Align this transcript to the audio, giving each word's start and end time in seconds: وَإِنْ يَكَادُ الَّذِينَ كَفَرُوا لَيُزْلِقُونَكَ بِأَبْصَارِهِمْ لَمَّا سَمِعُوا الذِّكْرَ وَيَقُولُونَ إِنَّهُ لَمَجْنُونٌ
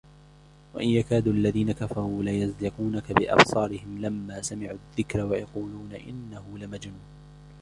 وَإِنْ 0.73 0.87
يَكَادُ 0.89 1.27
الَّذِينَ 1.27 1.71
كَفَرُوا 1.71 2.23
لَيُزْلِقُونَكَ 2.23 3.11
بِأَبْصَارِهِمْ 3.11 3.97
لَمَّا 4.01 4.41
سَمِعُوا 4.41 4.77
الذِّكْرَ 4.95 5.25
وَيَقُولُونَ 5.25 5.91
إِنَّهُ 5.95 6.57
لَمَجْنُونٌ 6.57 7.01